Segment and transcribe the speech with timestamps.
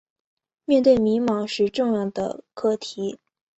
[0.65, 3.19] 面对迷惘时重要的课题